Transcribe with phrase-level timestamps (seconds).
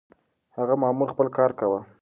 [0.57, 1.79] هغه مامور خپل کار کاوه.